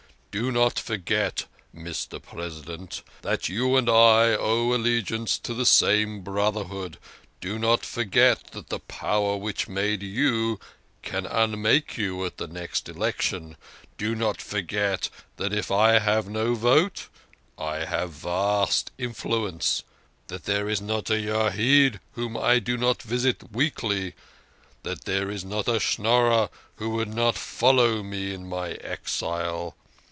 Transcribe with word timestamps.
"Do 0.41 0.49
not 0.49 0.79
forget, 0.79 1.43
Mr. 1.75 2.21
President, 2.23 3.03
that 3.21 3.49
you 3.49 3.75
and 3.75 3.89
I 3.89 4.31
owe 4.33 4.71
allegiance 4.73 5.37
to 5.39 5.53
the 5.53 5.65
same 5.65 6.21
brotherhood. 6.21 6.97
Do 7.41 7.59
not 7.59 7.83
forget 7.85 8.51
that 8.51 8.69
the 8.69 8.79
power 8.79 9.35
which 9.35 9.67
made 9.67 10.01
you 10.03 10.57
can 11.01 11.25
unmake 11.25 11.97
you 11.97 12.23
at 12.25 12.37
the 12.37 12.47
next 12.47 12.87
election; 12.87 13.57
do 13.97 14.15
not 14.15 14.41
forget 14.41 15.09
that 15.35 15.51
if 15.51 15.69
I 15.69 15.99
have 15.99 16.29
no 16.29 16.55
vote 16.55 17.09
I 17.57 17.83
have 17.83 18.11
vast 18.11 18.91
influence; 18.97 19.83
that 20.27 20.45
there 20.45 20.69
is 20.69 20.79
not 20.79 21.09
a 21.09 21.15
Yahid 21.19 21.99
whom 22.13 22.37
I 22.37 22.59
do 22.59 22.77
not 22.77 23.01
visit 23.01 23.51
weekly; 23.51 24.13
that 24.83 25.03
there 25.03 25.29
is 25.29 25.43
not 25.43 25.67
a 25.67 25.77
Schnorrer 25.81 26.47
who 26.77 26.91
would 26.91 27.13
not 27.13 27.35
follow 27.35 28.01
me 28.01 28.33
in 28.33 28.47
my 28.47 28.75
exile. 28.75 29.75